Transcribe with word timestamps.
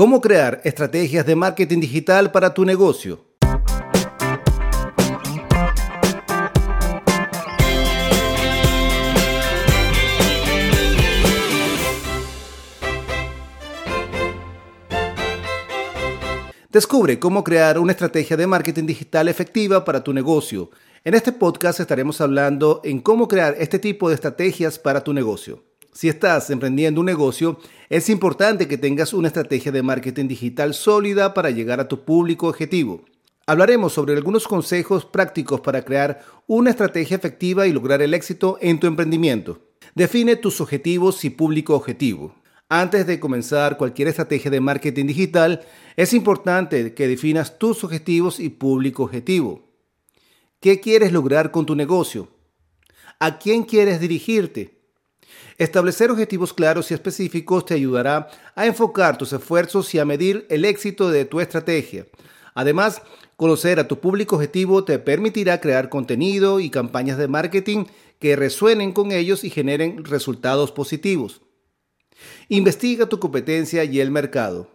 ¿Cómo 0.00 0.22
crear 0.22 0.62
estrategias 0.64 1.26
de 1.26 1.36
marketing 1.36 1.80
digital 1.80 2.32
para 2.32 2.54
tu 2.54 2.64
negocio? 2.64 3.20
Descubre 16.70 17.18
cómo 17.18 17.44
crear 17.44 17.78
una 17.78 17.92
estrategia 17.92 18.38
de 18.38 18.46
marketing 18.46 18.86
digital 18.86 19.28
efectiva 19.28 19.84
para 19.84 20.02
tu 20.02 20.14
negocio. 20.14 20.70
En 21.04 21.12
este 21.12 21.32
podcast 21.32 21.78
estaremos 21.78 22.22
hablando 22.22 22.80
en 22.84 23.00
cómo 23.00 23.28
crear 23.28 23.54
este 23.58 23.78
tipo 23.78 24.08
de 24.08 24.14
estrategias 24.14 24.78
para 24.78 25.04
tu 25.04 25.12
negocio. 25.12 25.69
Si 25.92 26.08
estás 26.08 26.50
emprendiendo 26.50 27.00
un 27.00 27.06
negocio, 27.06 27.58
es 27.88 28.08
importante 28.08 28.68
que 28.68 28.78
tengas 28.78 29.12
una 29.12 29.28
estrategia 29.28 29.72
de 29.72 29.82
marketing 29.82 30.28
digital 30.28 30.72
sólida 30.72 31.34
para 31.34 31.50
llegar 31.50 31.80
a 31.80 31.88
tu 31.88 32.04
público 32.04 32.46
objetivo. 32.46 33.04
Hablaremos 33.46 33.92
sobre 33.92 34.14
algunos 34.14 34.46
consejos 34.46 35.04
prácticos 35.04 35.60
para 35.60 35.84
crear 35.84 36.24
una 36.46 36.70
estrategia 36.70 37.16
efectiva 37.16 37.66
y 37.66 37.72
lograr 37.72 38.00
el 38.02 38.14
éxito 38.14 38.58
en 38.60 38.78
tu 38.78 38.86
emprendimiento. 38.86 39.60
Define 39.96 40.36
tus 40.36 40.60
objetivos 40.60 41.24
y 41.24 41.30
público 41.30 41.74
objetivo. 41.74 42.36
Antes 42.68 43.08
de 43.08 43.18
comenzar 43.18 43.76
cualquier 43.76 44.06
estrategia 44.06 44.52
de 44.52 44.60
marketing 44.60 45.06
digital, 45.06 45.62
es 45.96 46.14
importante 46.14 46.94
que 46.94 47.08
definas 47.08 47.58
tus 47.58 47.82
objetivos 47.82 48.38
y 48.38 48.50
público 48.50 49.02
objetivo. 49.02 49.68
¿Qué 50.60 50.78
quieres 50.78 51.10
lograr 51.10 51.50
con 51.50 51.66
tu 51.66 51.74
negocio? 51.74 52.28
¿A 53.18 53.38
quién 53.38 53.64
quieres 53.64 53.98
dirigirte? 53.98 54.79
Establecer 55.58 56.10
objetivos 56.10 56.52
claros 56.52 56.90
y 56.90 56.94
específicos 56.94 57.66
te 57.66 57.74
ayudará 57.74 58.28
a 58.54 58.66
enfocar 58.66 59.18
tus 59.18 59.32
esfuerzos 59.32 59.94
y 59.94 59.98
a 59.98 60.04
medir 60.04 60.46
el 60.48 60.64
éxito 60.64 61.10
de 61.10 61.24
tu 61.24 61.40
estrategia. 61.40 62.06
Además, 62.54 63.02
conocer 63.36 63.78
a 63.78 63.88
tu 63.88 64.00
público 64.00 64.36
objetivo 64.36 64.84
te 64.84 64.98
permitirá 64.98 65.60
crear 65.60 65.88
contenido 65.88 66.60
y 66.60 66.70
campañas 66.70 67.18
de 67.18 67.28
marketing 67.28 67.84
que 68.18 68.36
resuenen 68.36 68.92
con 68.92 69.12
ellos 69.12 69.44
y 69.44 69.50
generen 69.50 70.04
resultados 70.04 70.72
positivos. 70.72 71.40
Investiga 72.48 73.06
tu 73.06 73.18
competencia 73.18 73.84
y 73.84 74.00
el 74.00 74.10
mercado. 74.10 74.68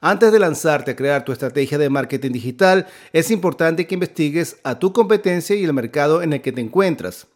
Antes 0.00 0.32
de 0.32 0.38
lanzarte 0.38 0.92
a 0.92 0.96
crear 0.96 1.24
tu 1.24 1.32
estrategia 1.32 1.76
de 1.76 1.90
marketing 1.90 2.32
digital, 2.32 2.86
es 3.12 3.30
importante 3.30 3.86
que 3.86 3.94
investigues 3.94 4.56
a 4.64 4.78
tu 4.78 4.92
competencia 4.92 5.54
y 5.54 5.64
el 5.64 5.74
mercado 5.74 6.22
en 6.22 6.32
el 6.32 6.40
que 6.40 6.52
te 6.52 6.62
encuentras. 6.62 7.26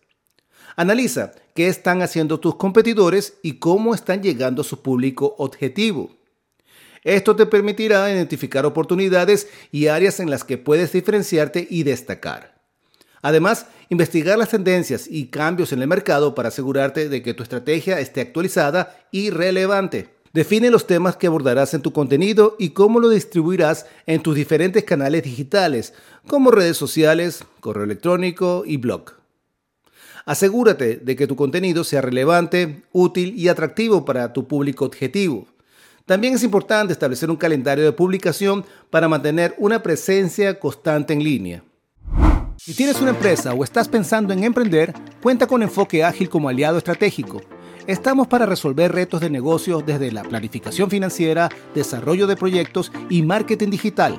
Analiza 0.76 1.32
qué 1.54 1.68
están 1.68 2.02
haciendo 2.02 2.40
tus 2.40 2.56
competidores 2.56 3.34
y 3.42 3.54
cómo 3.54 3.94
están 3.94 4.22
llegando 4.22 4.62
a 4.62 4.64
su 4.64 4.82
público 4.82 5.36
objetivo. 5.38 6.10
Esto 7.04 7.36
te 7.36 7.46
permitirá 7.46 8.10
identificar 8.10 8.64
oportunidades 8.66 9.48
y 9.70 9.86
áreas 9.86 10.20
en 10.20 10.30
las 10.30 10.42
que 10.42 10.58
puedes 10.58 10.92
diferenciarte 10.92 11.66
y 11.70 11.82
destacar. 11.82 12.54
Además, 13.20 13.66
investigar 13.88 14.36
las 14.36 14.50
tendencias 14.50 15.06
y 15.08 15.26
cambios 15.26 15.72
en 15.72 15.80
el 15.80 15.88
mercado 15.88 16.34
para 16.34 16.48
asegurarte 16.48 17.08
de 17.08 17.22
que 17.22 17.34
tu 17.34 17.42
estrategia 17.42 18.00
esté 18.00 18.22
actualizada 18.22 18.98
y 19.12 19.30
relevante. 19.30 20.14
Define 20.32 20.70
los 20.70 20.86
temas 20.86 21.16
que 21.16 21.28
abordarás 21.28 21.74
en 21.74 21.82
tu 21.82 21.92
contenido 21.92 22.56
y 22.58 22.70
cómo 22.70 22.98
lo 23.00 23.08
distribuirás 23.08 23.86
en 24.06 24.22
tus 24.22 24.34
diferentes 24.34 24.82
canales 24.84 25.22
digitales, 25.22 25.94
como 26.26 26.50
redes 26.50 26.76
sociales, 26.76 27.44
correo 27.60 27.84
electrónico 27.84 28.64
y 28.66 28.78
blog. 28.78 29.23
Asegúrate 30.26 30.96
de 30.96 31.16
que 31.16 31.26
tu 31.26 31.36
contenido 31.36 31.84
sea 31.84 32.00
relevante, 32.00 32.82
útil 32.92 33.34
y 33.36 33.48
atractivo 33.48 34.06
para 34.06 34.32
tu 34.32 34.48
público 34.48 34.86
objetivo. 34.86 35.46
También 36.06 36.34
es 36.34 36.42
importante 36.42 36.92
establecer 36.92 37.30
un 37.30 37.36
calendario 37.36 37.84
de 37.84 37.92
publicación 37.92 38.64
para 38.90 39.08
mantener 39.08 39.54
una 39.58 39.82
presencia 39.82 40.58
constante 40.58 41.12
en 41.12 41.22
línea. 41.22 41.62
Si 42.56 42.72
tienes 42.72 43.00
una 43.00 43.10
empresa 43.10 43.52
o 43.52 43.64
estás 43.64 43.88
pensando 43.88 44.32
en 44.32 44.44
emprender, 44.44 44.94
cuenta 45.22 45.46
con 45.46 45.62
Enfoque 45.62 46.02
Ágil 46.02 46.30
como 46.30 46.48
aliado 46.48 46.78
estratégico. 46.78 47.42
Estamos 47.86 48.26
para 48.26 48.46
resolver 48.46 48.92
retos 48.92 49.20
de 49.20 49.28
negocios 49.28 49.84
desde 49.84 50.10
la 50.10 50.22
planificación 50.22 50.88
financiera, 50.88 51.50
desarrollo 51.74 52.26
de 52.26 52.36
proyectos 52.36 52.90
y 53.10 53.22
marketing 53.22 53.68
digital. 53.68 54.18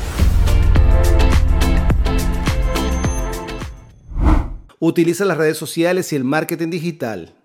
Utiliza 4.83 5.25
las 5.25 5.37
redes 5.37 5.57
sociales 5.57 6.11
y 6.11 6.15
el 6.15 6.23
marketing 6.23 6.71
digital. 6.71 7.35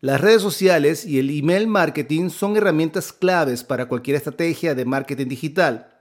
Las 0.00 0.20
redes 0.20 0.42
sociales 0.42 1.06
y 1.06 1.20
el 1.20 1.30
email 1.30 1.68
marketing 1.68 2.30
son 2.30 2.56
herramientas 2.56 3.12
claves 3.12 3.62
para 3.62 3.86
cualquier 3.86 4.16
estrategia 4.16 4.74
de 4.74 4.84
marketing 4.84 5.28
digital. 5.28 5.94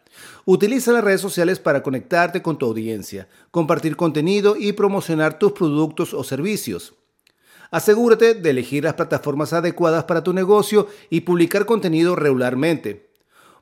Utiliza 0.46 0.92
las 0.92 1.04
redes 1.04 1.22
sociales 1.22 1.60
para 1.60 1.84
conectarte 1.84 2.42
con 2.42 2.58
tu 2.58 2.66
audiencia, 2.66 3.28
compartir 3.52 3.96
contenido 3.96 4.56
y 4.58 4.72
promocionar 4.72 5.38
tus 5.38 5.52
productos 5.52 6.16
o 6.16 6.24
servicios. 6.24 6.96
Asegúrate 7.70 8.34
de 8.34 8.50
elegir 8.50 8.84
las 8.84 8.96
plataformas 8.96 9.54
adecuadas 9.54 10.06
para 10.06 10.24
tu 10.24 10.34
negocio 10.34 10.88
y 11.12 11.22
publicar 11.22 11.68
contenido 11.68 12.16
regularmente. 12.16 13.12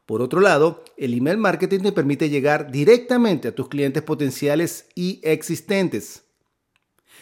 Por 0.05 0.21
otro 0.21 0.39
lado, 0.39 0.81
el 0.95 1.13
email 1.13 1.39
marketing 1.39 1.81
te 1.81 1.91
permite 1.91 2.29
llegar 2.29 2.71
directamente 2.71 3.49
a 3.49 3.53
tus 3.53 3.67
clientes 3.67 4.01
potenciales 4.01 4.85
y 4.95 5.19
existentes. 5.23 6.23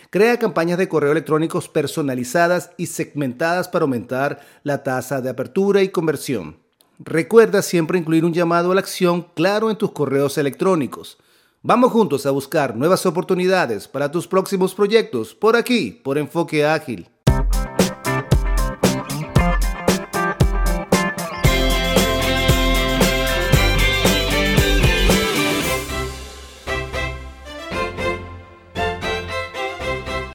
Crea 0.09 0.37
campañas 0.37 0.77
de 0.77 0.87
correo 0.87 1.11
electrónicos 1.11 1.67
personalizadas 1.67 2.71
y 2.77 2.87
segmentadas 2.87 3.67
para 3.67 3.83
aumentar 3.83 4.39
la 4.63 4.83
tasa 4.83 5.21
de 5.21 5.29
apertura 5.29 5.81
y 5.81 5.89
conversión. 5.89 6.57
Recuerda 6.99 7.61
siempre 7.61 7.99
incluir 7.99 8.23
un 8.23 8.33
llamado 8.33 8.71
a 8.71 8.75
la 8.75 8.81
acción 8.81 9.27
claro 9.33 9.69
en 9.69 9.77
tus 9.77 9.91
correos 9.91 10.37
electrónicos. 10.37 11.17
Vamos 11.61 11.91
juntos 11.91 12.25
a 12.25 12.31
buscar 12.31 12.75
nuevas 12.75 13.05
oportunidades 13.05 13.87
para 13.87 14.11
tus 14.11 14.27
próximos 14.27 14.75
proyectos 14.75 15.33
por 15.33 15.55
aquí, 15.55 15.91
por 15.91 16.17
Enfoque 16.17 16.65
Ágil. 16.65 17.09